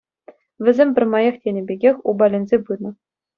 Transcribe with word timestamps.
Вӗсем 0.63 0.89
пӗрмаях 0.95 1.35
тенӗ 1.41 1.61
пекех 1.67 1.95
упаленсе 2.09 2.57
пынӑ. 2.65 2.89